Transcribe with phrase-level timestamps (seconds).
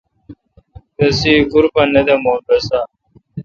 [0.99, 2.81] رسی ایکور پہ نہ دامون رس دا۔